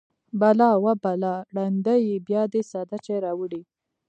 _بلا! 0.41 0.71
وه 0.83 0.93
بلا! 1.03 1.35
ړنده 1.55 1.95
يې! 2.05 2.15
بيا 2.27 2.43
دې 2.53 2.61
ساده 2.71 2.97
چای 3.05 3.17
راوړی. 3.25 3.61